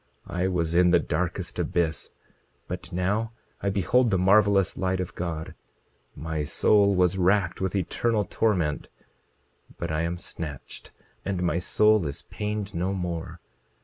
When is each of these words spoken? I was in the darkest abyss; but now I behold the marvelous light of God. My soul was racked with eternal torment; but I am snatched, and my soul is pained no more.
I 0.25 0.47
was 0.47 0.73
in 0.73 0.89
the 0.89 0.97
darkest 0.97 1.59
abyss; 1.59 2.09
but 2.67 2.91
now 2.91 3.33
I 3.61 3.69
behold 3.69 4.09
the 4.09 4.17
marvelous 4.17 4.75
light 4.75 4.99
of 4.99 5.13
God. 5.13 5.53
My 6.15 6.43
soul 6.43 6.95
was 6.95 7.19
racked 7.19 7.61
with 7.61 7.75
eternal 7.75 8.25
torment; 8.25 8.89
but 9.77 9.91
I 9.91 10.01
am 10.01 10.17
snatched, 10.17 10.89
and 11.23 11.43
my 11.43 11.59
soul 11.59 12.07
is 12.07 12.23
pained 12.23 12.73
no 12.73 12.95
more. 12.95 13.41